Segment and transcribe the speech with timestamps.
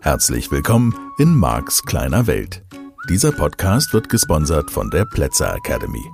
[0.00, 2.64] Herzlich willkommen in Marks kleiner Welt.
[3.08, 6.04] Dieser Podcast wird gesponsert von der Plätzer Academy.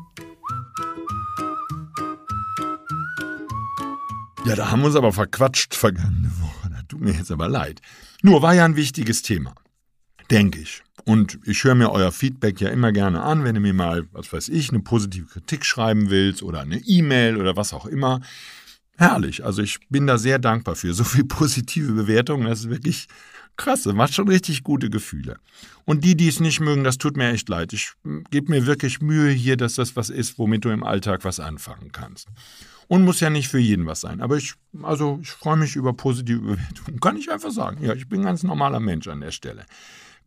[4.45, 6.71] Ja, da haben wir uns aber verquatscht vergangene Woche.
[6.71, 7.81] Das tut mir jetzt aber leid.
[8.23, 9.55] Nur war ja ein wichtiges Thema.
[10.31, 10.83] Denke ich.
[11.05, 14.33] Und ich höre mir euer Feedback ja immer gerne an, wenn ihr mir mal, was
[14.33, 18.21] weiß ich, eine positive Kritik schreiben willst oder eine E-Mail oder was auch immer.
[18.97, 19.45] Herrlich.
[19.45, 20.93] Also ich bin da sehr dankbar für.
[20.93, 23.07] So viel positive Bewertungen, das ist wirklich
[23.57, 23.85] krass.
[23.85, 25.37] Das macht schon richtig gute Gefühle.
[25.85, 27.73] Und die, die es nicht mögen, das tut mir echt leid.
[27.73, 27.93] Ich
[28.31, 31.93] gebe mir wirklich Mühe hier, dass das was ist, womit du im Alltag was anfangen
[31.93, 32.29] kannst.
[32.89, 34.21] Und muss ja nicht für jeden was sein.
[34.21, 37.01] Aber ich, also ich freue mich über positive Bewertungen.
[37.01, 37.85] Kann ich einfach sagen.
[37.85, 39.65] Ja, ich bin ein ganz normaler Mensch an der Stelle.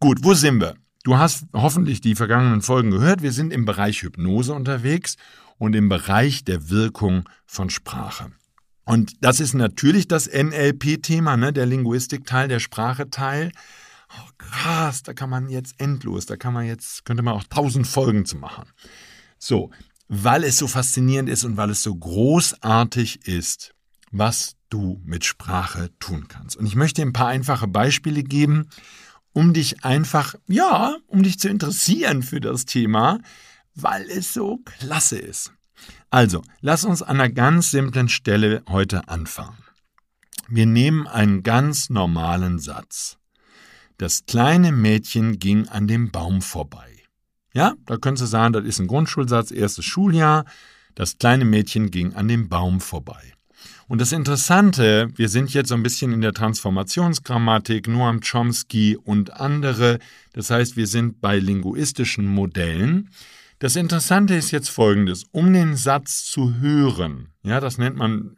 [0.04, 0.76] Gut, wo sind wir?
[1.06, 3.22] Du hast hoffentlich die vergangenen Folgen gehört.
[3.22, 5.16] Wir sind im Bereich Hypnose unterwegs
[5.58, 8.34] und im Bereich der Wirkung von Sprache.
[8.84, 13.54] Und das ist natürlich das NLP-Thema, ne, der Linguistikteil, der Spracheteil.
[14.10, 17.88] Oh, krass, da kann man jetzt endlos, da kann man jetzt, könnte man auch tausend
[17.88, 18.66] Folgen zu machen.
[19.40, 19.72] So,
[20.10, 23.74] weil es so faszinierend ist und weil es so großartig ist,
[24.12, 26.58] was du mit Sprache tun kannst.
[26.58, 28.68] Und ich möchte ein paar einfache Beispiele geben,
[29.34, 33.20] um dich einfach, ja, um dich zu interessieren für das Thema,
[33.76, 35.52] weil es so klasse ist.
[36.10, 39.58] Also, lass uns an einer ganz simplen Stelle heute anfangen.
[40.48, 43.18] Wir nehmen einen ganz normalen Satz.
[43.98, 46.90] Das kleine Mädchen ging an dem Baum vorbei.
[47.54, 50.46] Ja, da könntest du sagen, das ist ein Grundschulsatz, erstes Schuljahr.
[50.96, 53.34] Das kleine Mädchen ging an dem Baum vorbei.
[53.88, 59.34] Und das Interessante, wir sind jetzt so ein bisschen in der Transformationsgrammatik, Noam Chomsky und
[59.34, 60.00] andere.
[60.34, 63.10] Das heißt, wir sind bei linguistischen Modellen.
[63.60, 68.36] Das Interessante ist jetzt folgendes, um den Satz zu hören, ja, das nennt man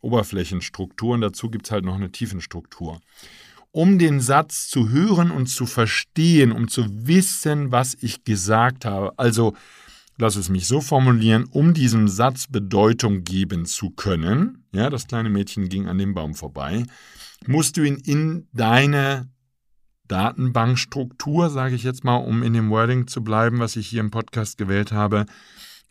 [0.00, 3.00] Oberflächenstruktur und dazu gibt es halt noch eine Tiefenstruktur.
[3.72, 9.12] Um den Satz zu hören und zu verstehen, um zu wissen, was ich gesagt habe,
[9.16, 9.54] also
[10.20, 15.30] lass es mich so formulieren, um diesem Satz Bedeutung geben zu können, ja, das kleine
[15.30, 16.84] Mädchen ging an dem Baum vorbei,
[17.46, 19.30] musst du ihn in deine
[20.08, 24.10] Datenbankstruktur, sage ich jetzt mal, um in dem Wording zu bleiben, was ich hier im
[24.10, 25.26] Podcast gewählt habe,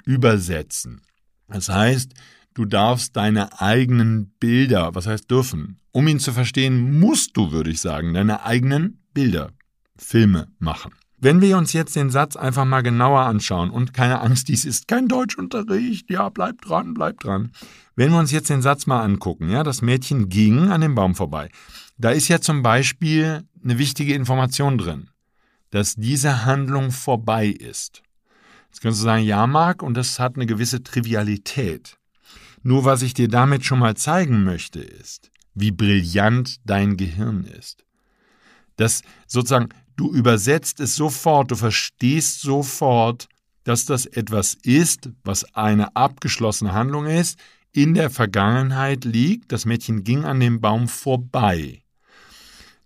[0.05, 1.01] übersetzen.
[1.47, 2.13] Das heißt,
[2.53, 7.71] du darfst deine eigenen Bilder, was heißt dürfen, um ihn zu verstehen, musst du, würde
[7.71, 9.51] ich sagen, deine eigenen Bilder,
[9.97, 10.93] Filme machen.
[11.21, 14.87] Wenn wir uns jetzt den Satz einfach mal genauer anschauen und keine Angst, dies ist
[14.87, 17.51] kein Deutschunterricht, ja, bleib dran, bleib dran.
[17.95, 21.15] Wenn wir uns jetzt den Satz mal angucken, ja, das Mädchen ging an dem Baum
[21.15, 21.49] vorbei.
[21.97, 25.09] Da ist ja zum Beispiel eine wichtige Information drin,
[25.71, 28.01] dass diese Handlung vorbei ist.
[28.67, 31.97] Jetzt kannst du sagen, ja, Marc, und das hat eine gewisse Trivialität.
[32.63, 37.83] Nur was ich dir damit schon mal zeigen möchte, ist, wie brillant dein Gehirn ist.
[38.77, 43.27] Dass sozusagen, du übersetzt es sofort, du verstehst sofort,
[43.65, 47.37] dass das etwas ist, was eine abgeschlossene Handlung ist,
[47.73, 51.83] in der Vergangenheit liegt, das Mädchen ging an dem Baum vorbei.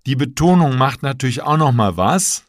[0.08, 2.46] Die Betonung macht natürlich auch noch mal was,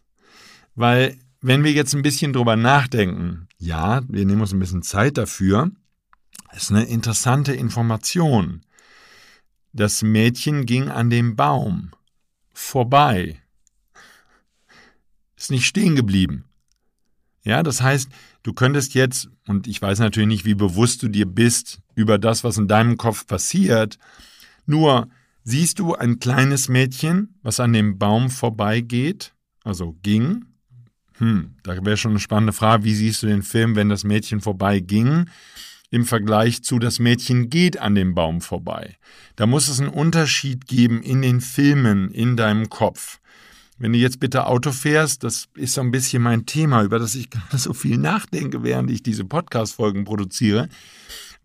[0.74, 5.18] weil wenn wir jetzt ein bisschen drüber nachdenken, ja, wir nehmen uns ein bisschen Zeit
[5.18, 5.70] dafür,
[6.56, 8.62] ist eine interessante Information.
[9.74, 11.90] Das Mädchen ging an dem Baum
[12.52, 13.43] vorbei.
[15.44, 16.46] Ist nicht stehen geblieben.
[17.42, 18.08] Ja, das heißt,
[18.44, 22.44] du könntest jetzt, und ich weiß natürlich nicht, wie bewusst du dir bist über das,
[22.44, 23.98] was in deinem Kopf passiert,
[24.64, 25.06] nur
[25.42, 29.34] siehst du ein kleines Mädchen, was an dem Baum vorbeigeht,
[29.64, 30.46] also ging.
[31.18, 34.40] Hm, da wäre schon eine spannende Frage, wie siehst du den Film, wenn das Mädchen
[34.40, 35.26] vorbeiging,
[35.90, 38.96] im Vergleich zu das Mädchen geht an dem Baum vorbei.
[39.36, 43.20] Da muss es einen Unterschied geben in den Filmen, in deinem Kopf.
[43.76, 47.14] Wenn du jetzt bitte Auto fährst, das ist so ein bisschen mein Thema, über das
[47.14, 50.68] ich gar so viel nachdenke, während ich diese Podcast-Folgen produziere.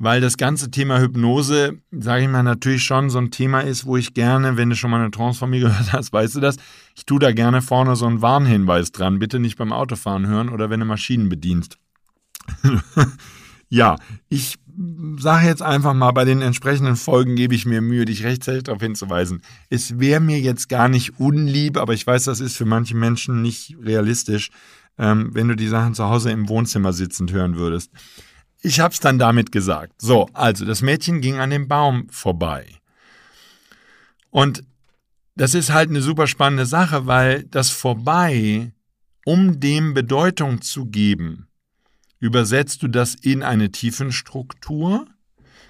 [0.02, 3.98] Weil das ganze Thema Hypnose, sage ich mal, natürlich schon so ein Thema ist, wo
[3.98, 6.56] ich gerne, wenn du schon mal eine Trance von mir gehört hast, weißt du das,
[6.96, 10.70] ich tue da gerne vorne so einen Warnhinweis dran, bitte nicht beim Autofahren hören oder
[10.70, 11.78] wenn du Maschinen bedienst.
[13.70, 13.98] ja,
[14.30, 14.56] ich
[15.18, 18.82] sage jetzt einfach mal, bei den entsprechenden Folgen gebe ich mir Mühe, dich rechtzeitig darauf
[18.82, 19.42] hinzuweisen.
[19.70, 23.42] Es wäre mir jetzt gar nicht unlieb, aber ich weiß, das ist für manche Menschen
[23.42, 24.52] nicht realistisch,
[24.98, 27.92] ähm, wenn du die Sachen zu Hause im Wohnzimmer sitzend hören würdest.
[28.62, 30.02] Ich hab's dann damit gesagt.
[30.02, 32.66] So, also das Mädchen ging an dem Baum vorbei.
[34.30, 34.64] Und
[35.36, 38.72] das ist halt eine super spannende Sache, weil das vorbei,
[39.26, 41.49] um dem Bedeutung zu geben,
[42.20, 45.08] übersetzt du das in eine Tiefenstruktur.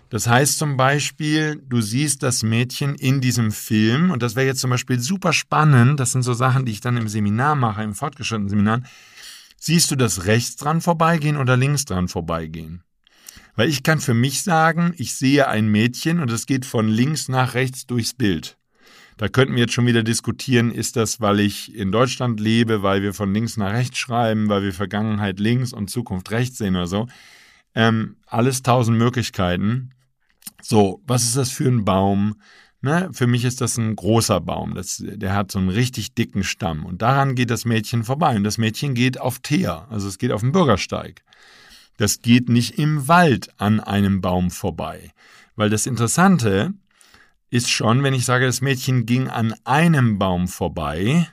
[0.09, 4.61] Das heißt zum Beispiel, du siehst das Mädchen in diesem Film, und das wäre jetzt
[4.61, 7.93] zum Beispiel super spannend, das sind so Sachen, die ich dann im Seminar mache, im
[7.93, 8.81] fortgeschrittenen Seminar,
[9.57, 12.83] siehst du das rechts dran vorbeigehen oder links dran vorbeigehen?
[13.55, 17.27] Weil ich kann für mich sagen, ich sehe ein Mädchen und es geht von links
[17.27, 18.58] nach rechts durchs Bild.
[19.19, 23.01] Da könnten wir jetzt schon wieder diskutieren, ist das, weil ich in Deutschland lebe, weil
[23.01, 26.87] wir von links nach rechts schreiben, weil wir Vergangenheit links und Zukunft rechts sehen oder
[26.87, 27.07] so.
[27.75, 29.89] Ähm, alles tausend Möglichkeiten.
[30.61, 32.35] So, was ist das für ein Baum?
[32.79, 34.73] Ne, für mich ist das ein großer Baum.
[34.73, 36.85] Das, der hat so einen richtig dicken Stamm.
[36.85, 38.37] Und daran geht das Mädchen vorbei.
[38.37, 41.23] Und das Mädchen geht auf Teer, also es geht auf den Bürgersteig.
[41.97, 45.11] Das geht nicht im Wald an einem Baum vorbei.
[45.57, 46.73] Weil das Interessante
[47.49, 51.27] ist schon, wenn ich sage, das Mädchen ging an einem Baum vorbei,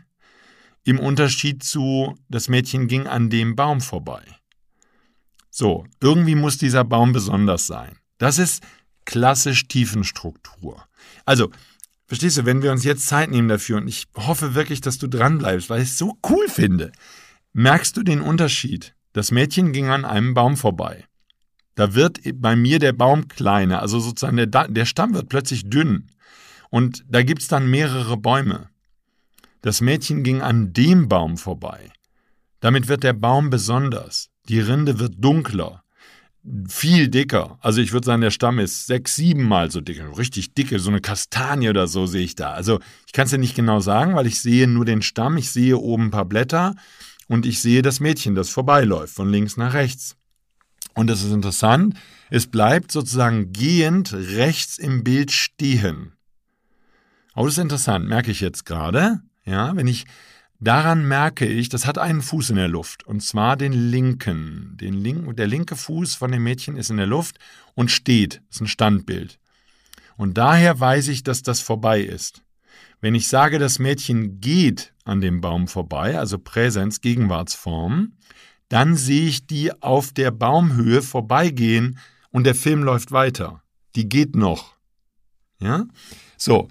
[0.84, 4.22] im Unterschied zu, das Mädchen ging an dem Baum vorbei.
[5.50, 7.96] So, irgendwie muss dieser Baum besonders sein.
[8.18, 8.62] Das ist
[9.04, 10.86] klassisch Tiefenstruktur.
[11.24, 11.50] Also,
[12.06, 15.08] verstehst du, wenn wir uns jetzt Zeit nehmen dafür und ich hoffe wirklich, dass du
[15.08, 16.92] dranbleibst, weil ich es so cool finde,
[17.52, 21.06] merkst du den Unterschied das Mädchen ging an einem Baum vorbei.
[21.76, 26.08] Da wird bei mir der Baum kleiner, also sozusagen der, der Stamm wird plötzlich dünn.
[26.70, 28.70] Und da gibt es dann mehrere Bäume.
[29.60, 31.92] Das Mädchen ging an dem Baum vorbei.
[32.60, 34.30] Damit wird der Baum besonders.
[34.48, 35.84] Die Rinde wird dunkler,
[36.68, 37.58] viel dicker.
[37.60, 40.90] Also ich würde sagen, der Stamm ist sechs, sieben Mal so dick, richtig dicke, so
[40.90, 42.52] eine Kastanie oder so sehe ich da.
[42.52, 45.50] Also ich kann es dir nicht genau sagen, weil ich sehe nur den Stamm, ich
[45.50, 46.74] sehe oben ein paar Blätter
[47.28, 50.15] und ich sehe das Mädchen, das vorbeiläuft, von links nach rechts.
[50.96, 51.94] Und das ist interessant,
[52.30, 56.12] es bleibt sozusagen gehend rechts im Bild stehen.
[57.34, 59.20] Aber das ist interessant, merke ich jetzt gerade.
[59.44, 60.06] Ja, wenn ich
[60.58, 64.78] daran merke ich, das hat einen Fuß in der Luft und zwar den linken.
[64.80, 67.38] Den linken, der linke Fuß von dem Mädchen ist in der Luft
[67.74, 68.40] und steht.
[68.48, 69.38] Das ist ein Standbild.
[70.16, 72.42] Und daher weiß ich, dass das vorbei ist.
[73.02, 78.14] Wenn ich sage, das Mädchen geht an dem Baum vorbei, also Präsens, Gegenwartsform,
[78.68, 81.98] dann sehe ich die auf der Baumhöhe vorbeigehen
[82.30, 83.62] und der Film läuft weiter.
[83.94, 84.74] Die geht noch.
[85.60, 85.86] Ja?
[86.36, 86.68] So,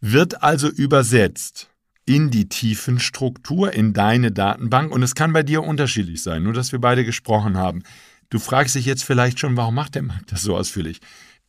[0.00, 1.68] wird also übersetzt
[2.06, 6.72] in die Tiefenstruktur, in deine Datenbank und es kann bei dir unterschiedlich sein, nur dass
[6.72, 7.82] wir beide gesprochen haben.
[8.30, 11.00] Du fragst dich jetzt vielleicht schon, warum macht der Markt das so ausführlich?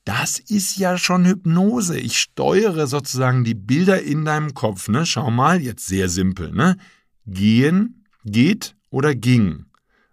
[0.06, 1.98] Das ist ja schon Hypnose.
[1.98, 4.88] Ich steuere sozusagen die Bilder in deinem Kopf.
[4.88, 5.06] Ne?
[5.06, 6.52] Schau mal, jetzt sehr simpel.
[6.52, 6.78] Ne?
[7.26, 9.66] Gehen, geht oder ging.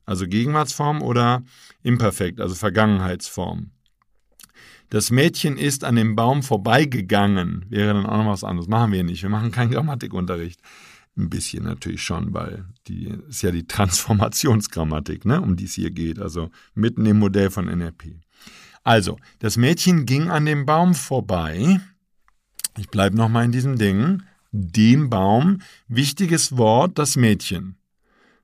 [0.05, 1.43] Also Gegenwartsform oder
[1.83, 3.71] Imperfekt, also Vergangenheitsform.
[4.91, 7.65] Das Mädchen ist an dem Baum vorbeigegangen.
[7.71, 8.69] Wäre dann auch noch was anderes.
[8.69, 9.23] Machen wir nicht.
[9.23, 10.61] Wir machen keinen Grammatikunterricht.
[11.17, 15.91] Ein bisschen natürlich schon, weil die ist ja die Transformationsgrammatik, ne, um die es hier
[15.91, 16.19] geht.
[16.19, 18.21] Also mitten im Modell von NRP.
[18.85, 21.81] Also, das Mädchen ging an dem Baum vorbei.
[22.77, 24.25] Ich bleibe nochmal in diesem Ding.
[24.51, 25.63] Dem Baum.
[25.89, 27.77] Wichtiges Wort, das Mädchen.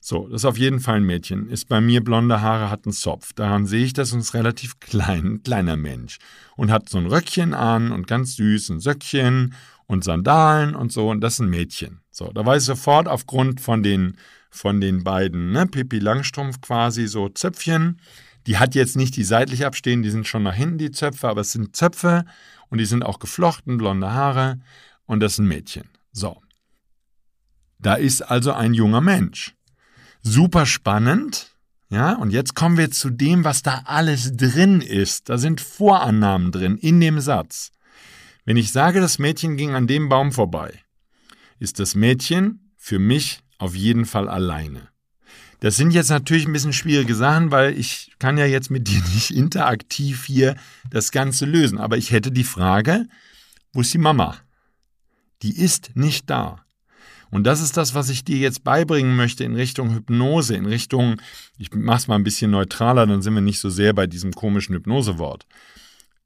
[0.08, 1.50] So, das ist auf jeden Fall ein Mädchen.
[1.50, 3.34] Ist bei mir blonde Haare, hat einen Zopf.
[3.34, 6.16] Daran sehe ich, dass uns relativ klein, ein kleiner Mensch.
[6.56, 9.52] Und hat so ein Röckchen an und ganz süß ein Söckchen
[9.86, 11.10] und Sandalen und so.
[11.10, 12.00] Und das ist ein Mädchen.
[12.10, 14.16] So, da weiß ich sofort aufgrund von den,
[14.50, 18.00] von den beiden, ne, Pippi Langstrumpf quasi, so Zöpfchen.
[18.46, 21.42] Die hat jetzt nicht die seitlich abstehen, die sind schon nach hinten die Zöpfe, aber
[21.42, 22.24] es sind Zöpfe
[22.70, 24.58] und die sind auch geflochten, blonde Haare
[25.04, 25.90] und das ist ein Mädchen.
[26.12, 26.40] So.
[27.78, 29.54] Da ist also ein junger Mensch.
[30.22, 31.54] Super spannend.
[31.90, 35.30] Ja, und jetzt kommen wir zu dem, was da alles drin ist.
[35.30, 37.70] Da sind Vorannahmen drin in dem Satz.
[38.44, 40.72] Wenn ich sage, das Mädchen ging an dem Baum vorbei,
[41.58, 44.88] ist das Mädchen für mich auf jeden Fall alleine.
[45.60, 49.02] Das sind jetzt natürlich ein bisschen schwierige Sachen, weil ich kann ja jetzt mit dir
[49.14, 50.56] nicht interaktiv hier
[50.90, 51.78] das Ganze lösen.
[51.78, 53.08] Aber ich hätte die Frage,
[53.72, 54.36] wo ist die Mama?
[55.42, 56.64] Die ist nicht da.
[57.30, 61.20] Und das ist das, was ich dir jetzt beibringen möchte in Richtung Hypnose, in Richtung,
[61.58, 64.74] ich mach's mal ein bisschen neutraler, dann sind wir nicht so sehr bei diesem komischen
[64.74, 65.46] Hypnosewort.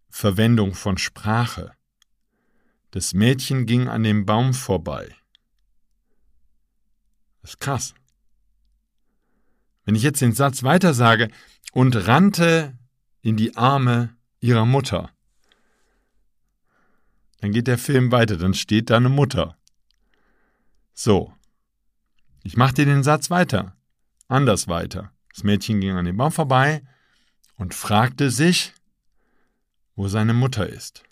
[0.09, 1.73] Verwendung von Sprache.
[2.92, 5.14] Das Mädchen ging an dem Baum vorbei.
[7.40, 7.94] Das ist krass.
[9.85, 11.28] Wenn ich jetzt den Satz weiter sage,
[11.73, 12.78] und rannte
[13.23, 15.11] in die Arme ihrer Mutter,
[17.40, 19.56] dann geht der Film weiter, dann steht da eine Mutter.
[21.02, 21.35] So.
[22.44, 23.76] Ich mache dir den Satz weiter.
[24.28, 25.11] Anders weiter.
[25.35, 26.85] Das Mädchen ging an dem Baum vorbei
[27.56, 28.73] und fragte sich,
[29.97, 31.02] wo seine Mutter ist.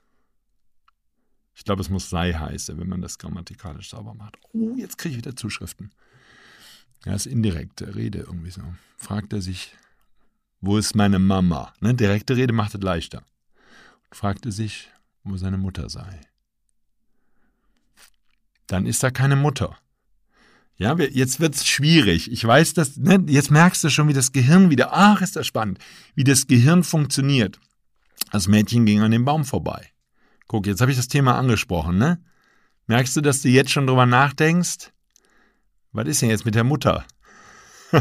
[1.57, 4.39] Ich glaube, es muss sei heiße, wenn man das grammatikalisch sauber macht.
[4.53, 5.91] Oh, jetzt kriege ich wieder Zuschriften.
[7.05, 8.63] Ja, ist indirekte Rede irgendwie so.
[8.97, 9.75] Fragt er sich,
[10.61, 11.75] wo ist meine Mama?
[11.81, 13.25] Ne, direkte Rede macht es leichter.
[14.05, 14.89] Und fragte sich,
[15.25, 16.21] wo seine Mutter sei.
[18.71, 19.77] Dann ist da keine Mutter.
[20.77, 22.31] Ja, jetzt wird's schwierig.
[22.31, 25.49] Ich weiß, dass, ne, jetzt merkst du schon, wie das Gehirn wieder, ach, ist das
[25.49, 25.81] spannend,
[26.15, 27.59] wie das Gehirn funktioniert.
[28.31, 29.89] Das Mädchen ging an dem Baum vorbei.
[30.47, 32.23] Guck, jetzt habe ich das Thema angesprochen, ne?
[32.87, 34.93] Merkst du, dass du jetzt schon drüber nachdenkst?
[35.91, 37.05] Was ist denn jetzt mit der Mutter?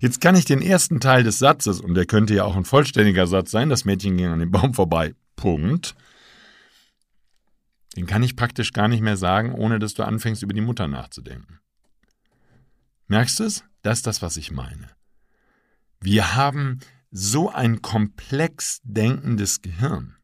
[0.00, 3.26] jetzt kann ich den ersten Teil des Satzes, und der könnte ja auch ein vollständiger
[3.26, 5.14] Satz sein, das Mädchen ging an dem Baum vorbei.
[5.34, 5.94] Punkt.
[7.98, 10.86] Den kann ich praktisch gar nicht mehr sagen, ohne dass du anfängst, über die Mutter
[10.86, 11.58] nachzudenken.
[13.08, 13.64] Merkst du es?
[13.82, 14.88] Das ist das, was ich meine.
[15.98, 16.78] Wir haben
[17.10, 20.14] so ein komplex denkendes Gehirn.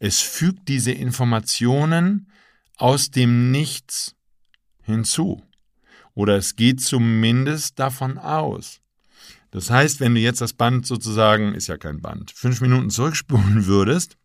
[0.00, 2.28] Es fügt diese Informationen
[2.76, 4.16] aus dem Nichts
[4.82, 5.40] hinzu.
[6.14, 8.80] Oder es geht zumindest davon aus.
[9.52, 13.66] Das heißt, wenn du jetzt das Band sozusagen, ist ja kein Band, fünf Minuten zurückspulen
[13.66, 14.16] würdest,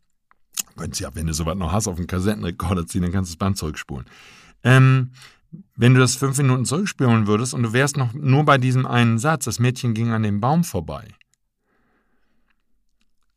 [0.75, 3.39] könntest ja, wenn du sowas noch hast, auf einen Kassettenrekorder ziehen, dann kannst du das
[3.39, 4.05] Band zurückspulen.
[4.63, 5.11] Ähm,
[5.75, 9.19] wenn du das fünf Minuten zurückspielen würdest und du wärst noch nur bei diesem einen
[9.19, 11.07] Satz, das Mädchen ging an dem Baum vorbei,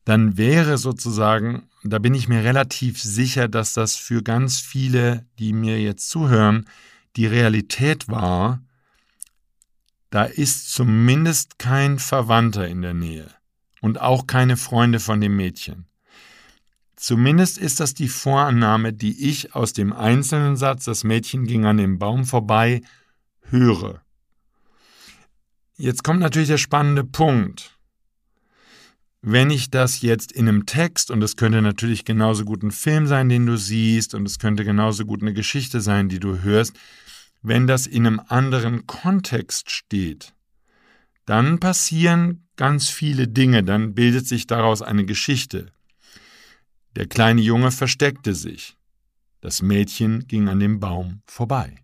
[0.05, 5.53] dann wäre sozusagen, da bin ich mir relativ sicher, dass das für ganz viele, die
[5.53, 6.67] mir jetzt zuhören,
[7.17, 8.63] die Realität war,
[10.11, 13.27] da ist zumindest kein Verwandter in der Nähe
[13.81, 15.87] und auch keine Freunde von dem Mädchen.
[16.97, 21.77] Zumindest ist das die Vorannahme, die ich aus dem einzelnen Satz, das Mädchen ging an
[21.77, 22.81] dem Baum vorbei,
[23.51, 24.01] höre.
[25.77, 27.79] Jetzt kommt natürlich der spannende Punkt.
[29.21, 33.07] Wenn ich das jetzt in einem Text, und es könnte natürlich genauso gut ein Film
[33.07, 36.79] sein, den du siehst, und es könnte genauso gut eine Geschichte sein, die du hörst,
[37.43, 40.33] wenn das in einem anderen Kontext steht,
[41.27, 45.73] dann passieren ganz viele Dinge, dann bildet sich daraus eine Geschichte.
[46.97, 48.75] Der kleine Junge versteckte sich.
[49.43, 51.77] Das Mädchen ging an dem Baum vorbei.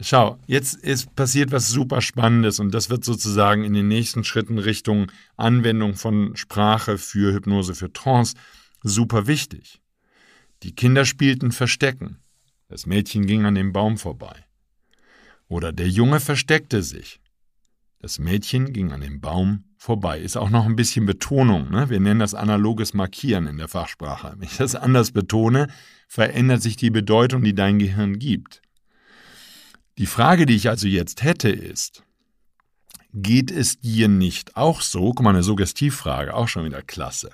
[0.00, 4.58] Schau, jetzt ist passiert was super Spannendes und das wird sozusagen in den nächsten Schritten
[4.58, 8.36] Richtung Anwendung von Sprache für Hypnose für Trance
[8.82, 9.80] super wichtig.
[10.62, 12.18] Die Kinder spielten Verstecken.
[12.68, 14.46] Das Mädchen ging an dem Baum vorbei.
[15.48, 17.20] Oder der Junge versteckte sich.
[17.98, 20.20] Das Mädchen ging an dem Baum vorbei.
[20.20, 21.70] Ist auch noch ein bisschen Betonung.
[21.70, 21.90] Ne?
[21.90, 24.34] Wir nennen das analoges Markieren in der Fachsprache.
[24.36, 25.66] Wenn ich das anders betone,
[26.06, 28.62] verändert sich die Bedeutung, die dein Gehirn gibt.
[29.98, 32.04] Die Frage, die ich also jetzt hätte, ist,
[33.12, 35.12] geht es dir nicht auch so?
[35.12, 37.32] Guck mal, eine Suggestivfrage, auch schon wieder klasse.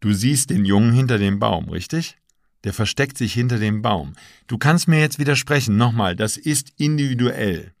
[0.00, 2.16] Du siehst den Jungen hinter dem Baum, richtig?
[2.64, 4.14] Der versteckt sich hinter dem Baum.
[4.48, 7.72] Du kannst mir jetzt widersprechen, nochmal, das ist individuell.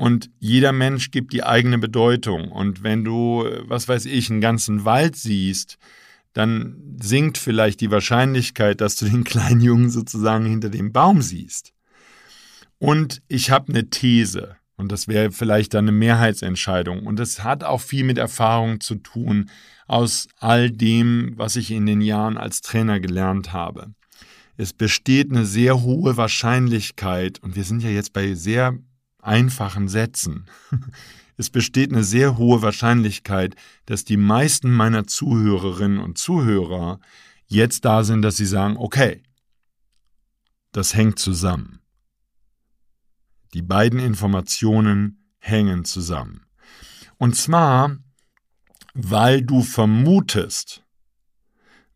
[0.00, 2.50] Und jeder Mensch gibt die eigene Bedeutung.
[2.50, 5.76] Und wenn du, was weiß ich, einen ganzen Wald siehst,
[6.32, 11.74] dann sinkt vielleicht die Wahrscheinlichkeit, dass du den kleinen Jungen sozusagen hinter dem Baum siehst.
[12.78, 14.56] Und ich habe eine These.
[14.78, 17.06] Und das wäre vielleicht dann eine Mehrheitsentscheidung.
[17.06, 19.50] Und das hat auch viel mit Erfahrung zu tun
[19.86, 23.92] aus all dem, was ich in den Jahren als Trainer gelernt habe.
[24.56, 28.78] Es besteht eine sehr hohe Wahrscheinlichkeit, und wir sind ja jetzt bei sehr
[29.22, 30.46] einfachen Sätzen.
[31.36, 37.00] Es besteht eine sehr hohe Wahrscheinlichkeit, dass die meisten meiner Zuhörerinnen und Zuhörer
[37.46, 39.22] jetzt da sind, dass sie sagen, okay,
[40.72, 41.80] das hängt zusammen.
[43.54, 46.44] Die beiden Informationen hängen zusammen.
[47.16, 47.96] Und zwar,
[48.92, 50.84] weil du vermutest,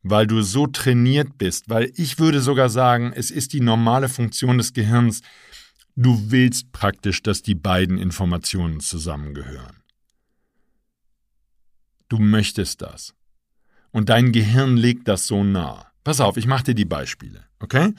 [0.02, 4.59] weil du so trainiert bist, weil ich würde sogar sagen, es ist die normale Funktion
[4.59, 5.23] des Gehirns,
[5.96, 9.82] Du willst praktisch, dass die beiden Informationen zusammengehören.
[12.08, 13.14] Du möchtest das.
[13.92, 15.90] Und dein Gehirn legt das so nah.
[16.02, 17.94] Pass auf, ich mache dir die Beispiele, okay?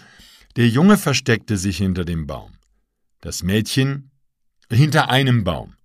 [0.58, 2.54] Der Junge versteckte sich hinter dem Baum.
[3.22, 4.12] Das Mädchen
[4.70, 5.76] hinter einem Baum.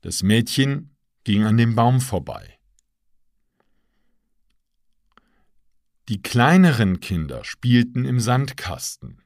[0.00, 2.58] Das Mädchen ging an dem Baum vorbei.
[6.08, 9.22] Die kleineren Kinder spielten im Sandkasten.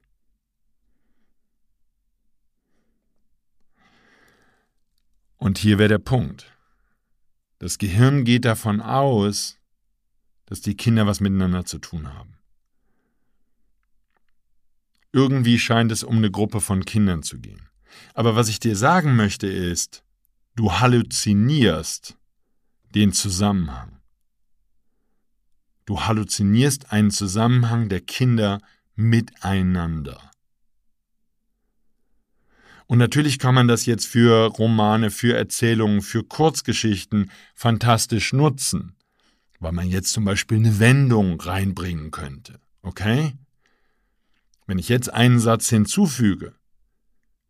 [5.45, 6.51] Und hier wäre der Punkt.
[7.59, 9.59] Das Gehirn geht davon aus,
[10.47, 12.39] dass die Kinder was miteinander zu tun haben.
[15.13, 17.69] Irgendwie scheint es um eine Gruppe von Kindern zu gehen.
[18.15, 20.03] Aber was ich dir sagen möchte ist,
[20.57, 22.17] du halluzinierst
[22.95, 24.01] den Zusammenhang.
[25.85, 28.63] Du halluzinierst einen Zusammenhang der Kinder
[28.95, 30.31] miteinander.
[32.87, 38.95] Und natürlich kann man das jetzt für Romane, für Erzählungen, für Kurzgeschichten fantastisch nutzen,
[39.59, 42.61] weil man jetzt zum Beispiel eine Wendung reinbringen könnte.
[42.83, 43.33] Okay?
[44.67, 46.55] Wenn ich jetzt einen Satz hinzufüge,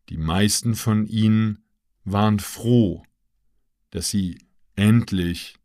[0.09, 1.65] die meisten von ihnen
[2.05, 3.03] waren froh,
[3.91, 4.39] dass sie
[4.77, 5.57] endlich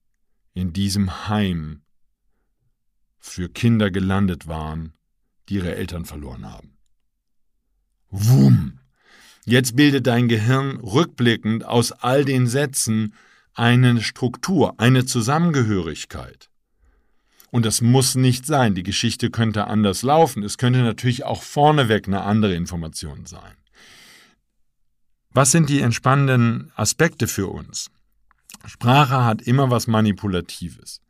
[0.53, 1.81] in diesem Heim
[3.19, 4.93] für Kinder gelandet waren,
[5.47, 6.77] die ihre Eltern verloren haben.
[8.09, 8.78] Wumm!
[9.49, 13.15] Jetzt bildet dein Gehirn rückblickend aus all den Sätzen
[13.55, 16.51] eine Struktur, eine Zusammengehörigkeit.
[17.49, 18.75] Und das muss nicht sein.
[18.75, 20.43] Die Geschichte könnte anders laufen.
[20.43, 23.55] Es könnte natürlich auch vorneweg eine andere Information sein.
[25.31, 27.89] Was sind die entspannenden Aspekte für uns?
[28.67, 31.01] Sprache hat immer was Manipulatives.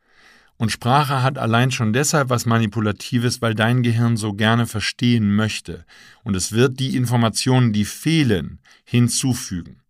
[0.59, 5.85] Und Sprache hat allein schon deshalb was Manipulatives, weil dein Gehirn so gerne verstehen möchte.
[6.23, 9.81] Und es wird die Informationen, die fehlen, hinzufügen.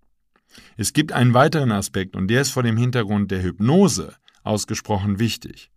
[0.77, 5.71] Es gibt einen weiteren Aspekt und der ist vor dem Hintergrund der Hypnose ausgesprochen wichtig.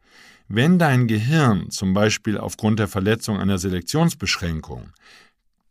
[0.47, 4.91] Wenn dein Gehirn zum Beispiel aufgrund der Verletzung einer Selektionsbeschränkung,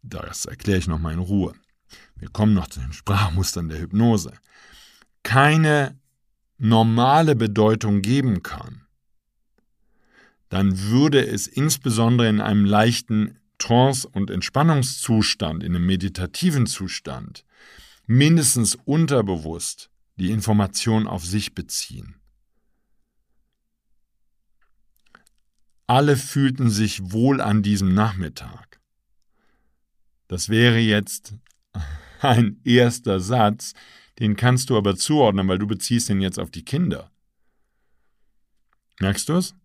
[0.01, 1.54] das erkläre ich nochmal in Ruhe,
[2.16, 4.34] wir kommen noch zu den Sprachmustern der Hypnose,
[5.22, 5.96] keine
[6.58, 8.81] normale Bedeutung geben kann,
[10.51, 17.46] dann würde es insbesondere in einem leichten Trance- und Entspannungszustand, in einem meditativen Zustand,
[18.05, 22.15] mindestens unterbewusst die Information auf sich beziehen.
[25.88, 28.81] Alle fühlten sich wohl an diesem Nachmittag.
[30.27, 31.34] Das wäre jetzt
[32.20, 33.72] ein erster Satz,
[34.20, 37.10] den kannst du aber zuordnen, weil du beziehst ihn jetzt auf die Kinder.
[39.00, 39.55] Merkst du es?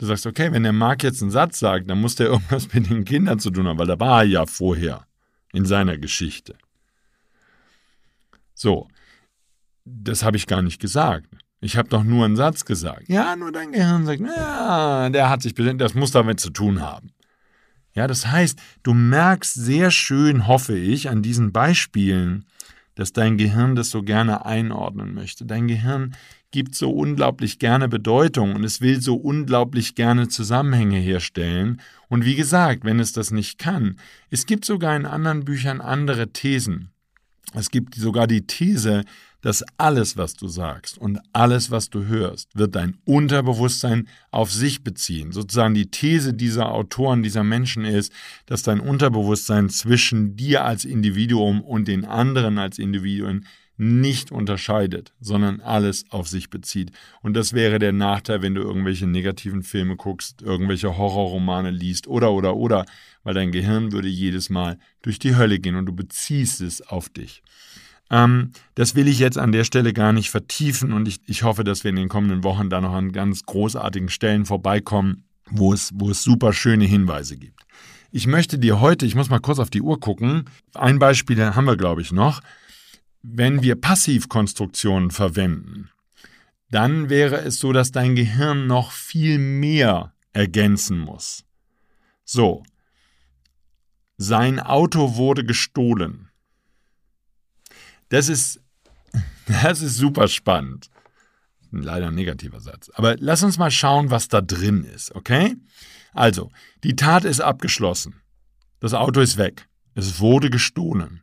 [0.00, 2.88] Du sagst, okay, wenn der Marc jetzt einen Satz sagt, dann muss der irgendwas mit
[2.88, 5.04] den Kindern zu tun haben, weil da war er ja vorher
[5.52, 6.54] in seiner Geschichte.
[8.54, 8.88] So,
[9.84, 11.26] das habe ich gar nicht gesagt.
[11.60, 13.10] Ich habe doch nur einen Satz gesagt.
[13.10, 16.80] Ja, nur dein Gehirn sagt, ja, der hat sich bestimmt, das muss damit zu tun
[16.80, 17.10] haben.
[17.92, 22.46] Ja, das heißt, du merkst sehr schön, hoffe ich, an diesen Beispielen,
[22.94, 25.44] dass dein Gehirn das so gerne einordnen möchte.
[25.44, 26.16] Dein Gehirn
[26.50, 31.80] gibt so unglaublich gerne Bedeutung und es will so unglaublich gerne Zusammenhänge herstellen.
[32.08, 33.96] Und wie gesagt, wenn es das nicht kann,
[34.30, 36.90] es gibt sogar in anderen Büchern andere Thesen.
[37.54, 39.04] Es gibt sogar die These,
[39.40, 44.84] dass alles, was du sagst und alles, was du hörst, wird dein Unterbewusstsein auf sich
[44.84, 45.32] beziehen.
[45.32, 48.12] Sozusagen die These dieser Autoren, dieser Menschen ist,
[48.46, 53.46] dass dein Unterbewusstsein zwischen dir als Individuum und den anderen als Individuen
[53.80, 56.92] nicht unterscheidet, sondern alles auf sich bezieht.
[57.22, 62.30] Und das wäre der Nachteil, wenn du irgendwelche negativen Filme guckst, irgendwelche Horrorromane liest oder
[62.32, 62.84] oder oder,
[63.22, 67.08] weil dein Gehirn würde jedes Mal durch die Hölle gehen und du beziehst es auf
[67.08, 67.42] dich.
[68.10, 71.64] Ähm, das will ich jetzt an der Stelle gar nicht vertiefen und ich, ich hoffe,
[71.64, 75.90] dass wir in den kommenden Wochen da noch an ganz großartigen Stellen vorbeikommen, wo es,
[75.94, 77.62] wo es super schöne Hinweise gibt.
[78.12, 81.64] Ich möchte dir heute, ich muss mal kurz auf die Uhr gucken, ein Beispiel haben
[81.64, 82.42] wir, glaube ich, noch
[83.22, 85.90] wenn wir Passivkonstruktionen verwenden,
[86.70, 91.44] dann wäre es so, dass dein Gehirn noch viel mehr ergänzen muss.
[92.24, 92.62] So,
[94.16, 96.28] sein Auto wurde gestohlen.
[98.10, 98.60] Das ist,
[99.46, 100.90] das ist super spannend.
[101.72, 102.90] Leider ein negativer Satz.
[102.94, 105.56] Aber lass uns mal schauen, was da drin ist, okay?
[106.12, 106.50] Also,
[106.82, 108.20] die Tat ist abgeschlossen.
[108.80, 109.68] Das Auto ist weg.
[109.94, 111.22] Es wurde gestohlen.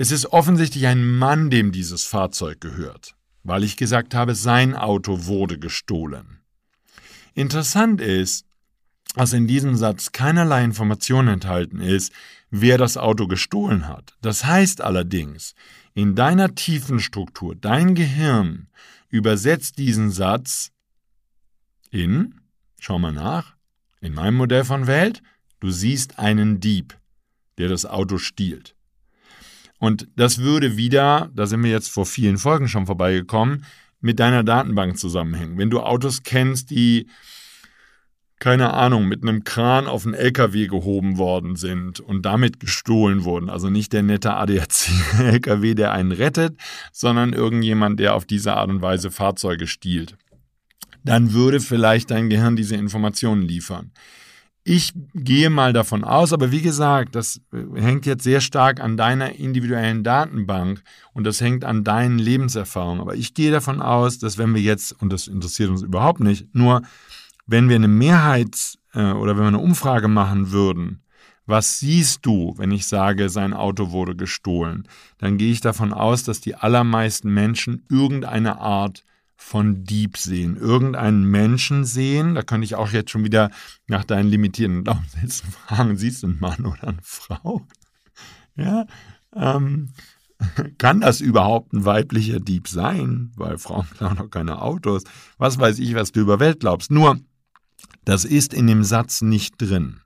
[0.00, 5.26] Es ist offensichtlich ein Mann, dem dieses Fahrzeug gehört, weil ich gesagt habe, sein Auto
[5.26, 6.38] wurde gestohlen.
[7.34, 8.46] Interessant ist,
[9.16, 12.12] dass in diesem Satz keinerlei Information enthalten ist,
[12.48, 14.16] wer das Auto gestohlen hat.
[14.22, 15.56] Das heißt allerdings,
[15.94, 18.68] in deiner tiefen Struktur, dein Gehirn
[19.08, 20.70] übersetzt diesen Satz
[21.90, 22.40] in,
[22.78, 23.56] schau mal nach,
[24.00, 25.24] in meinem Modell von Welt,
[25.58, 26.96] du siehst einen Dieb,
[27.56, 28.76] der das Auto stiehlt.
[29.78, 33.64] Und das würde wieder, da sind wir jetzt vor vielen Folgen schon vorbeigekommen,
[34.00, 35.58] mit deiner Datenbank zusammenhängen.
[35.58, 37.08] Wenn du Autos kennst, die,
[38.38, 43.50] keine Ahnung, mit einem Kran auf einen LKW gehoben worden sind und damit gestohlen wurden,
[43.50, 46.56] also nicht der nette ADAC-LKW, der einen rettet,
[46.92, 50.16] sondern irgendjemand, der auf diese Art und Weise Fahrzeuge stiehlt,
[51.04, 53.92] dann würde vielleicht dein Gehirn diese Informationen liefern.
[54.70, 58.98] Ich gehe mal davon aus, aber wie gesagt, das äh, hängt jetzt sehr stark an
[58.98, 60.82] deiner individuellen Datenbank
[61.14, 63.00] und das hängt an deinen Lebenserfahrungen.
[63.00, 66.54] Aber ich gehe davon aus, dass wenn wir jetzt, und das interessiert uns überhaupt nicht,
[66.54, 66.82] nur
[67.46, 71.00] wenn wir eine Mehrheits- äh, oder wenn wir eine Umfrage machen würden,
[71.48, 74.86] Was siehst du, wenn ich sage, sein Auto wurde gestohlen?
[75.16, 79.02] Dann gehe ich davon aus, dass die allermeisten Menschen irgendeine Art
[79.40, 80.56] von Dieb sehen.
[80.56, 83.50] Irgendeinen Menschen sehen, da könnte ich auch jetzt schon wieder
[83.86, 87.64] nach deinen limitierenden Glaubenssätzen fragen, siehst du einen Mann oder eine Frau?
[88.56, 88.86] Ja,
[89.34, 89.90] ähm,
[90.78, 93.30] kann das überhaupt ein weiblicher Dieb sein?
[93.36, 95.04] Weil Frauen klauen doch keine Autos.
[95.38, 96.90] Was weiß ich, was du über Welt glaubst.
[96.90, 97.20] Nur,
[98.04, 100.00] das ist in dem Satz nicht drin.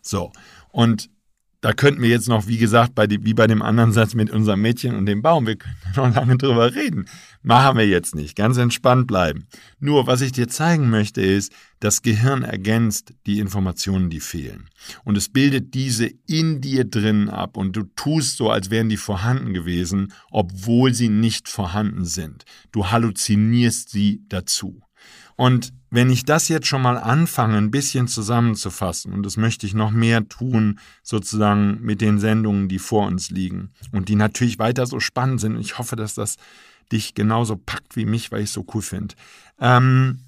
[0.00, 0.32] So,
[0.70, 1.10] und
[1.60, 4.30] da könnten wir jetzt noch, wie gesagt, bei die, wie bei dem anderen Satz mit
[4.30, 7.06] unserem Mädchen und dem Baum, wir können noch lange drüber reden.
[7.42, 8.34] Machen wir jetzt nicht.
[8.36, 9.46] Ganz entspannt bleiben.
[9.78, 14.68] Nur, was ich dir zeigen möchte, ist, das Gehirn ergänzt die Informationen, die fehlen.
[15.04, 18.96] Und es bildet diese in dir drin ab und du tust so, als wären die
[18.96, 22.44] vorhanden gewesen, obwohl sie nicht vorhanden sind.
[22.72, 24.80] Du halluzinierst sie dazu.
[25.40, 29.72] Und wenn ich das jetzt schon mal anfange, ein bisschen zusammenzufassen, und das möchte ich
[29.72, 34.84] noch mehr tun, sozusagen mit den Sendungen, die vor uns liegen und die natürlich weiter
[34.84, 36.36] so spannend sind, und ich hoffe, dass das
[36.92, 39.14] dich genauso packt wie mich, weil ich es so cool finde.
[39.58, 40.18] Ähm,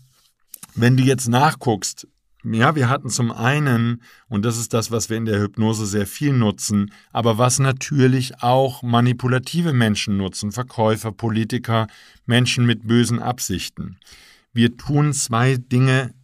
[0.74, 2.08] wenn du jetzt nachguckst,
[2.42, 6.06] ja, wir hatten zum einen, und das ist das, was wir in der Hypnose sehr
[6.06, 11.86] viel nutzen, aber was natürlich auch manipulative Menschen nutzen, Verkäufer, Politiker,
[12.24, 13.98] Menschen mit bösen Absichten
[14.52, 16.14] wir tun zwei Dinge,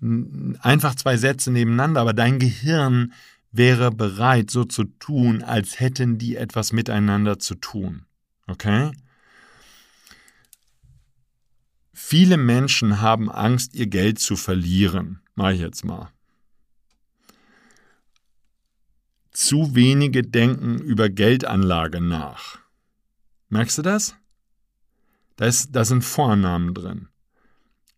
[0.60, 3.12] einfach zwei Sätze nebeneinander, aber dein Gehirn
[3.52, 8.04] wäre bereit, so zu tun, als hätten die etwas miteinander zu tun.
[8.46, 8.92] Okay?
[11.94, 15.20] Viele Menschen haben Angst, ihr Geld zu verlieren.
[15.34, 16.10] Mach ich jetzt mal.
[19.32, 22.58] Zu wenige denken über Geldanlage nach.
[23.48, 24.16] Merkst du das?
[25.36, 27.08] Da, ist, da sind Vornamen drin.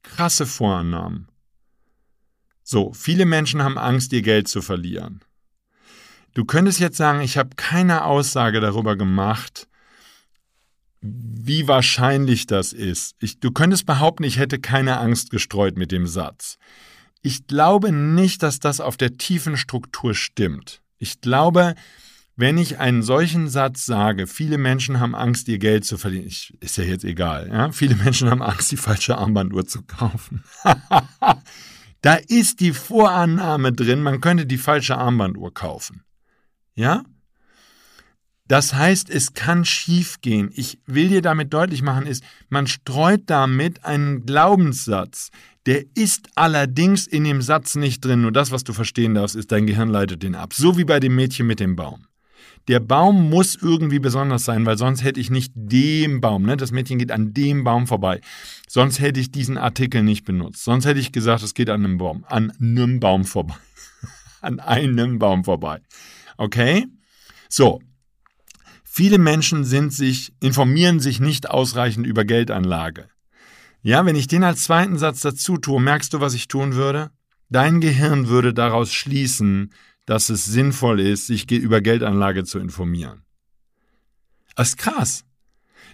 [0.02, 1.28] Krasse Vorannahmen.
[2.62, 5.22] So, viele Menschen haben Angst, ihr Geld zu verlieren.
[6.34, 9.66] Du könntest jetzt sagen, ich habe keine Aussage darüber gemacht,
[11.00, 13.16] wie wahrscheinlich das ist.
[13.18, 16.58] Ich, du könntest behaupten, ich hätte keine Angst gestreut mit dem Satz.
[17.22, 20.82] Ich glaube nicht, dass das auf der tiefen Struktur stimmt.
[20.98, 21.74] Ich glaube,
[22.40, 26.56] wenn ich einen solchen Satz sage, viele Menschen haben Angst, ihr Geld zu verlieren, ich,
[26.60, 27.70] ist ja jetzt egal, ja?
[27.70, 30.42] viele Menschen haben Angst, die falsche Armbanduhr zu kaufen.
[32.00, 36.02] da ist die Vorannahme drin, man könnte die falsche Armbanduhr kaufen.
[36.74, 37.04] Ja?
[38.48, 40.50] Das heißt, es kann schiefgehen.
[40.54, 45.30] Ich will dir damit deutlich machen, ist, man streut damit einen Glaubenssatz.
[45.66, 48.22] Der ist allerdings in dem Satz nicht drin.
[48.22, 50.54] Nur das, was du verstehen darfst, ist, dein Gehirn leitet den ab.
[50.54, 52.06] So wie bei dem Mädchen mit dem Baum
[52.68, 56.56] der Baum muss irgendwie besonders sein, weil sonst hätte ich nicht dem Baum, ne?
[56.56, 58.20] das Mädchen geht an dem Baum vorbei.
[58.68, 60.64] Sonst hätte ich diesen Artikel nicht benutzt.
[60.64, 63.56] Sonst hätte ich gesagt, es geht an einem Baum, an einem Baum vorbei.
[64.40, 65.80] an einem Baum vorbei.
[66.36, 66.86] Okay?
[67.48, 67.80] So.
[68.84, 73.08] Viele Menschen sind sich, informieren sich nicht ausreichend über Geldanlage.
[73.82, 77.10] Ja, wenn ich den als zweiten Satz dazu tue, merkst du, was ich tun würde?
[77.48, 79.72] Dein Gehirn würde daraus schließen,
[80.10, 83.22] dass es sinnvoll ist, sich über Geldanlage zu informieren.
[84.56, 85.24] Das ist krass.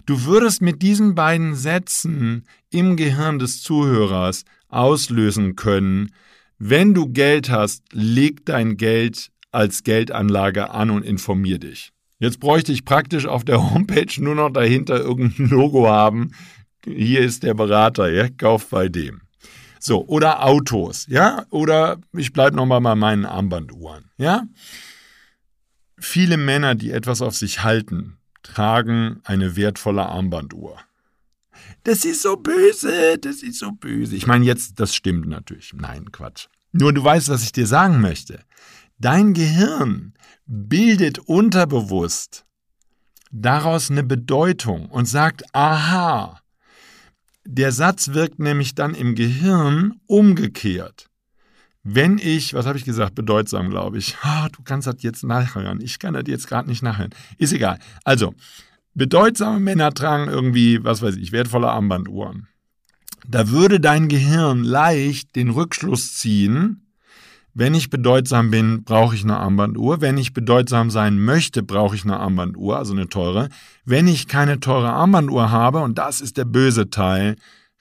[0.07, 6.15] Du würdest mit diesen beiden Sätzen im Gehirn des Zuhörers auslösen können,
[6.57, 11.91] wenn du Geld hast, leg dein Geld als Geldanlage an und informier dich.
[12.17, 16.31] Jetzt bräuchte ich praktisch auf der Homepage nur noch dahinter irgendein Logo haben.
[16.83, 19.26] Hier ist der Berater, ja, kauf bei dem.
[19.79, 24.43] So, oder Autos, ja, oder ich bleibe nochmal bei meinen Armbanduhren, ja.
[25.99, 30.77] Viele Männer, die etwas auf sich halten, tragen eine wertvolle Armbanduhr.
[31.83, 34.15] Das ist so böse, das ist so böse.
[34.15, 35.73] Ich meine jetzt, das stimmt natürlich.
[35.73, 36.47] Nein, Quatsch.
[36.71, 38.43] Nur du weißt, was ich dir sagen möchte.
[38.99, 40.13] Dein Gehirn
[40.45, 42.45] bildet unterbewusst
[43.31, 46.41] daraus eine Bedeutung und sagt, aha,
[47.47, 51.07] der Satz wirkt nämlich dann im Gehirn umgekehrt.
[51.83, 54.17] Wenn ich, was habe ich gesagt, bedeutsam, glaube ich.
[54.23, 55.79] Oh, du kannst das jetzt nachhören.
[55.79, 57.11] Ich kann das jetzt gerade nicht nachhören.
[57.37, 57.79] Ist egal.
[58.03, 58.33] Also,
[58.93, 62.47] bedeutsame Männer tragen irgendwie, was weiß ich, wertvolle Armbanduhren.
[63.25, 66.86] Da würde dein Gehirn leicht den Rückschluss ziehen,
[67.57, 69.99] wenn ich bedeutsam bin, brauche ich eine Armbanduhr.
[69.99, 73.49] Wenn ich bedeutsam sein möchte, brauche ich eine Armbanduhr, also eine teure.
[73.83, 77.35] Wenn ich keine teure Armbanduhr habe, und das ist der böse Teil,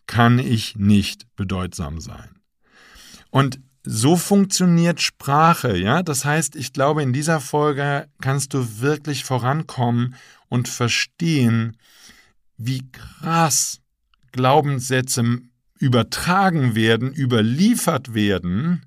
[0.07, 2.41] kann ich nicht bedeutsam sein.
[3.29, 6.03] Und so funktioniert Sprache, ja?
[6.03, 10.15] Das heißt, ich glaube, in dieser Folge kannst du wirklich vorankommen
[10.49, 11.77] und verstehen,
[12.57, 13.81] wie krass
[14.33, 15.41] Glaubenssätze
[15.79, 18.87] übertragen werden, überliefert werden,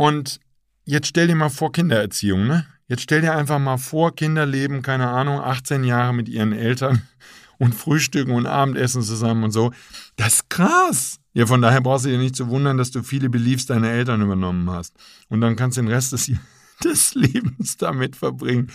[0.00, 0.40] und
[0.86, 2.64] jetzt stell dir mal vor Kindererziehung, ne?
[2.88, 7.02] Jetzt stell dir einfach mal vor, Kinder leben, keine Ahnung, 18 Jahre mit ihren Eltern
[7.58, 9.72] und frühstücken und Abendessen zusammen und so.
[10.16, 11.20] Das ist krass.
[11.34, 14.22] Ja, von daher brauchst du dir nicht zu wundern, dass du viele Beliefs deiner Eltern
[14.22, 14.96] übernommen hast.
[15.28, 16.32] Und dann kannst du den Rest des,
[16.82, 18.72] des Lebens damit verbringen,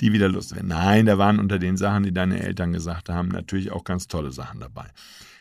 [0.00, 0.68] die wieder Lust werden.
[0.68, 4.30] Nein, da waren unter den Sachen, die deine Eltern gesagt haben, natürlich auch ganz tolle
[4.30, 4.86] Sachen dabei.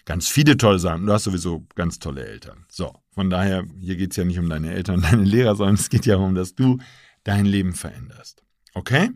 [0.07, 1.05] Ganz viele tolle Sachen.
[1.05, 2.63] Du hast sowieso ganz tolle Eltern.
[2.69, 5.75] So, von daher, hier geht es ja nicht um deine Eltern und deine Lehrer, sondern
[5.75, 6.77] es geht ja darum, dass du
[7.25, 8.41] dein Leben veränderst.
[8.73, 9.11] Okay?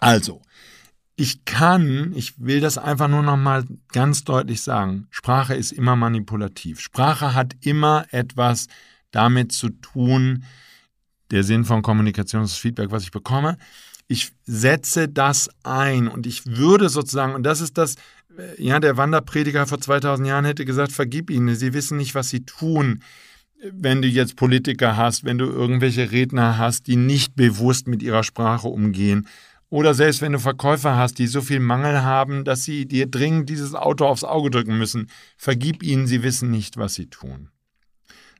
[0.00, 0.42] Also,
[1.14, 5.06] ich kann, ich will das einfach nur noch mal ganz deutlich sagen.
[5.10, 6.80] Sprache ist immer manipulativ.
[6.80, 8.66] Sprache hat immer etwas
[9.12, 10.42] damit zu tun,
[11.30, 13.58] der Sinn von Kommunikation ist das Feedback, was ich bekomme.
[14.08, 17.94] Ich setze das ein und ich würde sozusagen, und das ist das,
[18.58, 22.44] ja, der Wanderprediger vor 2000 Jahren hätte gesagt, vergib ihnen, sie wissen nicht, was sie
[22.44, 23.02] tun.
[23.72, 28.22] Wenn du jetzt Politiker hast, wenn du irgendwelche Redner hast, die nicht bewusst mit ihrer
[28.22, 29.26] Sprache umgehen,
[29.68, 33.48] oder selbst wenn du Verkäufer hast, die so viel Mangel haben, dass sie dir dringend
[33.48, 37.50] dieses Auto aufs Auge drücken müssen, vergib ihnen, sie wissen nicht, was sie tun.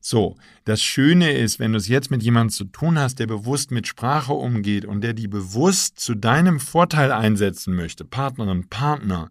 [0.00, 3.70] So, das Schöne ist, wenn du es jetzt mit jemandem zu tun hast, der bewusst
[3.70, 9.30] mit Sprache umgeht und der die bewusst zu deinem Vorteil einsetzen möchte, Partnerin, Partner,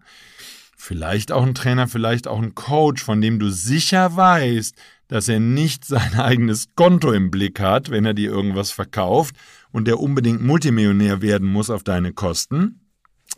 [0.77, 4.75] vielleicht auch ein Trainer, vielleicht auch ein Coach, von dem du sicher weißt,
[5.07, 9.35] dass er nicht sein eigenes Konto im Blick hat, wenn er dir irgendwas verkauft
[9.71, 12.79] und der unbedingt Multimillionär werden muss auf deine Kosten.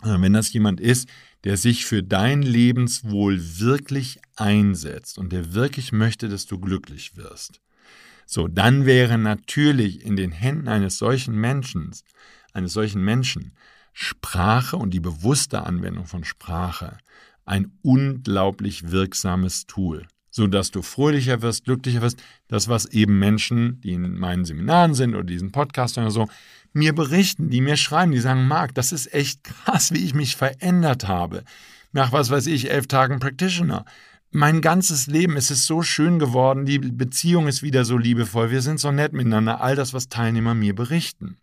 [0.03, 1.07] Äh, wenn das jemand ist,
[1.43, 7.61] der sich für dein Lebenswohl wirklich einsetzt und der wirklich möchte, dass du glücklich wirst.
[8.25, 11.91] So, dann wäre natürlich in den Händen eines solchen Menschen,
[12.53, 13.53] eines solchen Menschen,
[13.93, 16.97] Sprache und die bewusste Anwendung von Sprache
[17.45, 22.21] ein unglaublich wirksames Tool sodass du fröhlicher wirst, glücklicher wirst.
[22.47, 26.27] Das, was eben Menschen, die in meinen Seminaren sind oder diesen Podcast oder so,
[26.73, 30.35] mir berichten, die mir schreiben, die sagen, Marc, das ist echt krass, wie ich mich
[30.35, 31.43] verändert habe.
[31.91, 33.85] Nach was weiß ich, elf Tagen Practitioner.
[34.31, 38.61] Mein ganzes Leben ist es so schön geworden, die Beziehung ist wieder so liebevoll, wir
[38.61, 41.35] sind so nett miteinander, all das, was Teilnehmer mir berichten.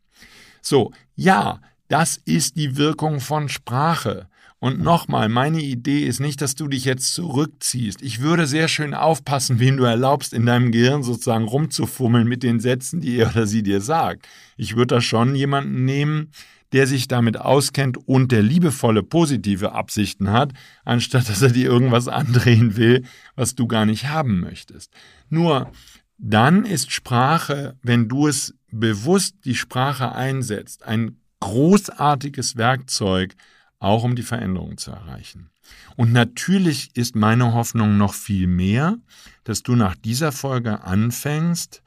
[0.63, 4.29] So, ja, das ist die Wirkung von Sprache.
[4.61, 8.03] Und nochmal, meine Idee ist nicht, dass du dich jetzt zurückziehst.
[8.03, 12.59] Ich würde sehr schön aufpassen, wen du erlaubst, in deinem Gehirn sozusagen rumzufummeln mit den
[12.59, 14.27] Sätzen, die er oder sie dir sagt.
[14.57, 16.33] Ich würde da schon jemanden nehmen,
[16.73, 20.53] der sich damit auskennt und der liebevolle, positive Absichten hat,
[20.85, 23.05] anstatt dass er dir irgendwas andrehen will,
[23.37, 24.93] was du gar nicht haben möchtest.
[25.31, 25.71] Nur
[26.19, 33.35] dann ist Sprache, wenn du es bewusst die Sprache einsetzt, ein großartiges Werkzeug,
[33.79, 35.51] auch um die Veränderung zu erreichen.
[35.97, 38.97] Und natürlich ist meine Hoffnung noch viel mehr,
[39.45, 41.83] dass du nach dieser Folge anfängst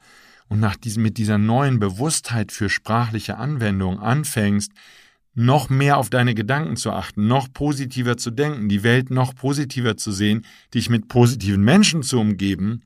[0.48, 4.72] und nach diesem, mit dieser neuen Bewusstheit für sprachliche Anwendung anfängst,
[5.34, 9.96] noch mehr auf deine Gedanken zu achten, noch positiver zu denken, die Welt noch positiver
[9.96, 12.82] zu sehen, dich mit positiven Menschen zu umgeben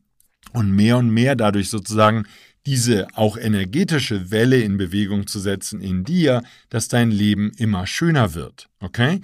[0.52, 2.24] und mehr und mehr dadurch sozusagen
[2.66, 8.34] diese auch energetische Welle in Bewegung zu setzen in dir, dass dein Leben immer schöner
[8.34, 8.68] wird.
[8.80, 9.20] Okay?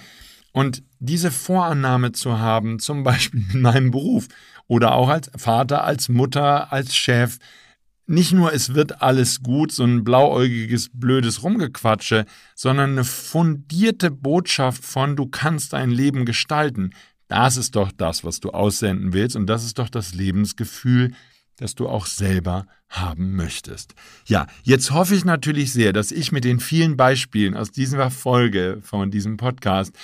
[0.53, 4.29] Und diese Vorannahme zu haben, zum Beispiel in meinem Beruf
[4.69, 7.39] oder auch als Vater, als Mutter, als Chef,
[8.07, 14.85] nicht nur es wird alles gut, so ein blauäugiges, blödes Rumgequatsche, sondern eine fundierte Botschaft
[14.85, 16.91] von du kannst dein Leben gestalten.
[17.29, 21.13] Das ist doch das, was du aussenden willst und das ist doch das Lebensgefühl,
[21.57, 23.95] das du auch selber haben möchtest.
[24.27, 28.81] Ja, jetzt hoffe ich natürlich sehr, dass ich mit den vielen Beispielen aus dieser Folge
[28.83, 29.95] von diesem Podcast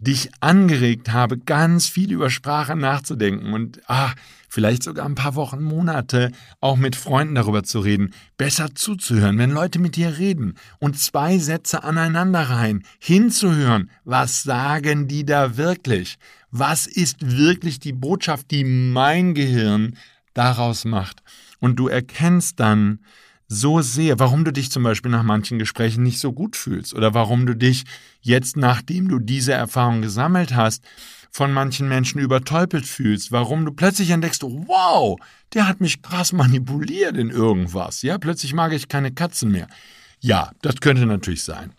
[0.00, 4.14] dich angeregt habe, ganz viel über Sprache nachzudenken und ach,
[4.48, 9.50] vielleicht sogar ein paar Wochen, Monate auch mit Freunden darüber zu reden, besser zuzuhören, wenn
[9.50, 16.18] Leute mit dir reden und zwei Sätze aneinander rein, hinzuhören, was sagen die da wirklich?
[16.50, 19.96] Was ist wirklich die Botschaft, die mein Gehirn
[20.34, 21.22] daraus macht.
[21.60, 23.00] Und du erkennst dann
[23.48, 27.14] so sehr, warum du dich zum Beispiel nach manchen Gesprächen nicht so gut fühlst oder
[27.14, 27.84] warum du dich
[28.20, 30.84] jetzt, nachdem du diese Erfahrung gesammelt hast,
[31.30, 35.18] von manchen Menschen übertäubelt fühlst, warum du plötzlich entdeckst, wow,
[35.52, 39.66] der hat mich krass manipuliert in irgendwas, ja, plötzlich mag ich keine Katzen mehr.
[40.20, 41.72] Ja, das könnte natürlich sein.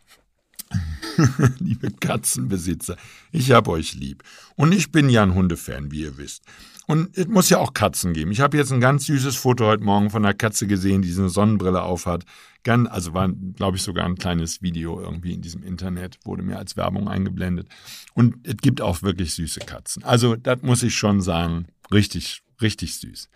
[1.60, 2.98] Liebe Katzenbesitzer,
[3.32, 4.24] ich hab euch lieb.
[4.56, 6.44] Und ich bin ja ein Hundefan, wie ihr wisst.
[6.88, 8.32] Und es muss ja auch Katzen geben.
[8.32, 11.30] Ich habe jetzt ein ganz süßes Foto heute Morgen von einer Katze gesehen, die eine
[11.30, 12.26] Sonnenbrille aufhat.
[12.68, 16.76] Also war, glaube ich, sogar ein kleines Video irgendwie in diesem Internet, wurde mir als
[16.78, 17.68] Werbung eingeblendet.
[18.14, 20.04] Und es gibt auch wirklich süße Katzen.
[20.04, 23.30] Also, das muss ich schon sagen, richtig, richtig süß.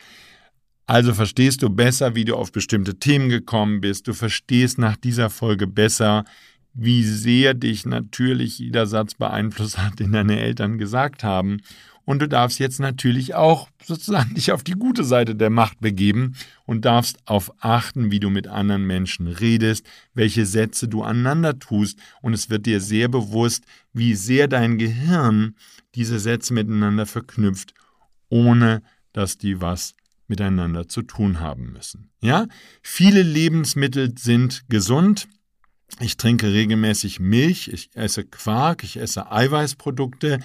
[0.90, 4.08] Also verstehst du besser, wie du auf bestimmte Themen gekommen bist.
[4.08, 6.26] Du verstehst nach dieser Folge besser,
[6.74, 11.62] wie sehr dich natürlich jeder Satz beeinflusst hat, den deine Eltern gesagt haben.
[12.10, 16.34] Und du darfst jetzt natürlich auch sozusagen dich auf die gute Seite der Macht begeben
[16.66, 22.00] und darfst auf achten, wie du mit anderen Menschen redest, welche Sätze du aneinander tust.
[22.24, 25.56] Und es wird dir sehr bewusst, wie sehr dein Gehirn
[25.94, 27.76] diese Sätze miteinander verknüpft,
[28.30, 28.82] ohne
[29.14, 29.94] dass die was
[30.28, 32.10] miteinander zu tun haben müssen.
[32.22, 32.48] Ja?
[32.82, 35.28] Viele Lebensmittel sind gesund.
[36.00, 40.40] Ich trinke regelmäßig Milch, ich esse Quark, ich esse Eiweißprodukte.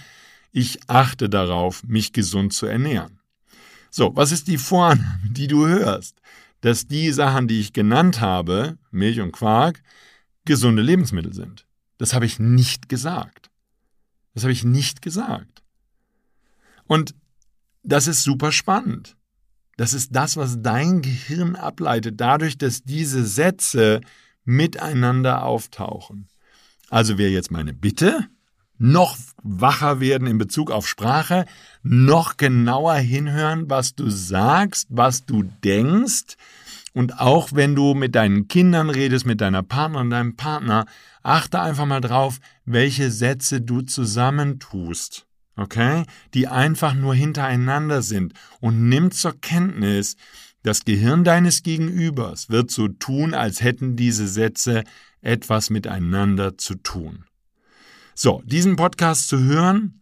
[0.56, 3.18] Ich achte darauf, mich gesund zu ernähren.
[3.90, 6.20] So, was ist die Vorannahme, die du hörst?
[6.60, 9.82] Dass die Sachen, die ich genannt habe, Milch und Quark,
[10.44, 11.66] gesunde Lebensmittel sind.
[11.98, 13.50] Das habe ich nicht gesagt.
[14.32, 15.64] Das habe ich nicht gesagt.
[16.84, 17.16] Und
[17.82, 19.16] das ist super spannend.
[19.76, 24.00] Das ist das, was dein Gehirn ableitet, dadurch, dass diese Sätze
[24.44, 26.28] miteinander auftauchen.
[26.90, 28.28] Also wäre jetzt meine Bitte,
[28.78, 31.46] noch wacher werden in Bezug auf Sprache,
[31.82, 36.36] noch genauer hinhören, was du sagst, was du denkst.
[36.92, 40.86] Und auch wenn du mit deinen Kindern redest, mit deiner Partnerin, deinem Partner,
[41.22, 48.88] achte einfach mal drauf, welche Sätze du zusammentust okay, die einfach nur hintereinander sind und
[48.88, 50.16] nimm zur Kenntnis,
[50.62, 54.84] das Gehirn deines Gegenübers wird so tun, als hätten diese Sätze
[55.20, 57.24] etwas miteinander zu tun.
[58.16, 60.00] So, diesen Podcast zu hören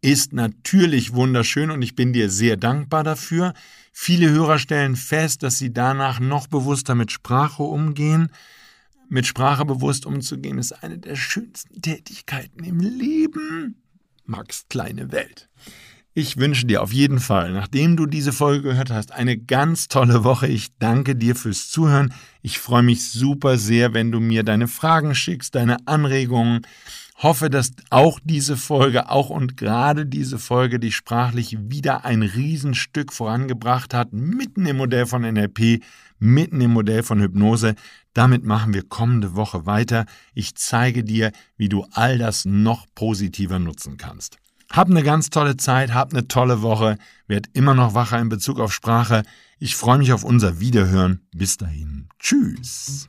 [0.00, 3.52] ist natürlich wunderschön und ich bin dir sehr dankbar dafür.
[3.92, 8.30] Viele Hörer stellen fest, dass sie danach noch bewusster mit Sprache umgehen.
[9.08, 13.82] Mit Sprache bewusst umzugehen ist eine der schönsten Tätigkeiten im Leben.
[14.24, 15.48] Max kleine Welt.
[16.14, 20.24] Ich wünsche dir auf jeden Fall, nachdem du diese Folge gehört hast, eine ganz tolle
[20.24, 20.46] Woche.
[20.46, 22.12] Ich danke dir fürs Zuhören.
[22.42, 26.62] Ich freue mich super sehr, wenn du mir deine Fragen schickst, deine Anregungen.
[27.20, 33.12] Hoffe, dass auch diese Folge, auch und gerade diese Folge dich sprachlich wieder ein Riesenstück
[33.12, 35.82] vorangebracht hat, mitten im Modell von NLP,
[36.20, 37.74] mitten im Modell von Hypnose.
[38.14, 40.06] Damit machen wir kommende Woche weiter.
[40.32, 44.36] Ich zeige dir, wie du all das noch positiver nutzen kannst.
[44.70, 48.60] Hab eine ganz tolle Zeit, hab eine tolle Woche, werd immer noch wacher in Bezug
[48.60, 49.24] auf Sprache.
[49.58, 51.22] Ich freue mich auf unser Wiederhören.
[51.34, 52.08] Bis dahin.
[52.20, 53.08] Tschüss.